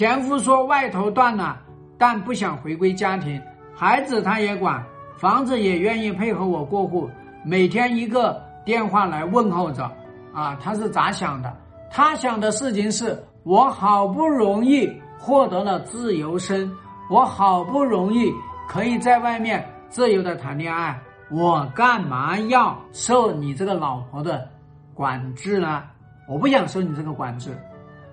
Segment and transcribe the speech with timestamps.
[0.00, 1.60] 前夫说外头断了，
[1.98, 3.38] 但不想回归家庭，
[3.76, 4.82] 孩子他也管，
[5.18, 7.10] 房子也愿意配合我过户，
[7.44, 9.84] 每天一个电话来问候着。
[10.32, 11.54] 啊，他是咋想的？
[11.90, 16.72] 他想的事情是我好不容易获得了自由身，
[17.10, 18.32] 我好不容易
[18.70, 20.98] 可以在外面自由的谈恋爱，
[21.30, 24.48] 我干嘛要受你这个老婆的
[24.94, 25.82] 管制呢？
[26.26, 27.54] 我不想受你这个管制。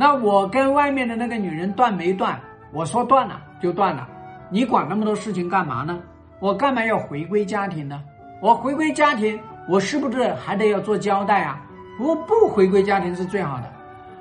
[0.00, 2.40] 那我跟外面的那个女人断没断？
[2.72, 4.06] 我说断了就断了，
[4.48, 5.98] 你管那么多事情干嘛呢？
[6.38, 8.00] 我干嘛要回归家庭呢？
[8.40, 9.36] 我回归家庭，
[9.68, 11.60] 我是不是还得要做交代啊？
[11.98, 13.72] 我不回归家庭是最好的。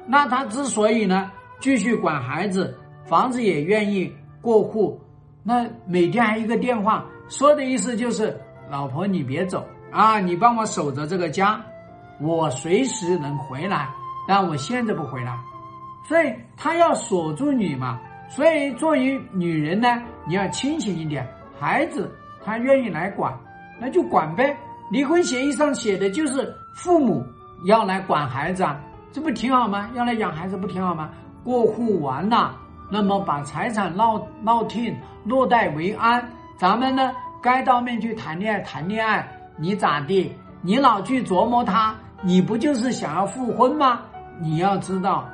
[0.07, 2.75] 那他之所以呢继续管孩子，
[3.05, 4.99] 房子也愿意过户，
[5.43, 8.35] 那每天还一个电话，说的意思就是
[8.67, 11.61] 老婆你别走啊，你帮我守着这个家，
[12.19, 13.87] 我随时能回来，
[14.27, 15.37] 但我现在不回来。
[16.07, 21.27] 所以他要锁住你嘛，所以作为女人呢，你要清醒一点。
[21.59, 22.09] 孩子
[22.45, 23.37] 他愿意来管，
[23.79, 24.55] 那就管呗。
[24.89, 27.25] 离婚协议上写的就是父母
[27.65, 28.79] 要来管孩子啊，
[29.11, 29.89] 这不挺好吗？
[29.95, 31.09] 要来养孩子不挺好吗？
[31.43, 32.55] 过户完了，
[32.89, 36.25] 那么把财产落落定，落袋为安。
[36.57, 37.11] 咱们呢，
[37.41, 39.27] 该到面去谈恋爱谈恋爱，
[39.57, 40.33] 你咋地？
[40.61, 44.01] 你老去琢磨他，你不就是想要复婚吗？
[44.39, 45.27] 你要知道。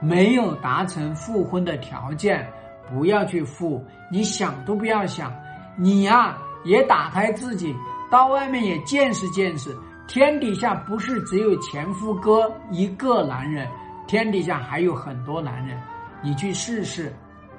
[0.00, 2.48] 没有达成复婚的条件，
[2.88, 5.32] 不要去复，你想都不要想。
[5.76, 7.74] 你呀，也打开自己，
[8.10, 9.76] 到外面也见识见识。
[10.06, 13.68] 天底下不是只有前夫哥一个男人，
[14.06, 15.80] 天底下还有很多男人。
[16.22, 17.14] 你去试试，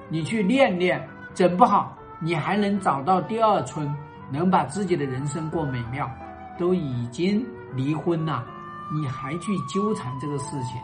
[0.10, 3.94] 你去练练，整不好你还能找到第二春，
[4.32, 6.10] 能把自己的人生过美妙。
[6.58, 7.42] 都已经
[7.74, 8.44] 离婚了，
[8.92, 10.78] 你还去纠缠这个事情，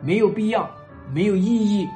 [0.00, 0.68] 没有必要。
[1.12, 1.88] 没有意义，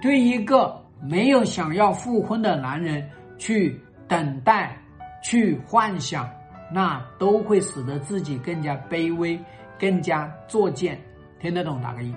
[0.00, 4.76] 对一个没有想要复婚的男人去等待、
[5.22, 6.28] 去幻想，
[6.72, 9.38] 那都会使得自己更加卑微、
[9.78, 10.98] 更加作贱。
[11.40, 12.14] 听得懂打个一？